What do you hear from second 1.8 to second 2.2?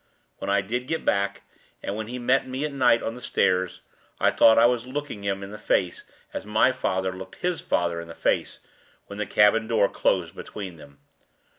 and when he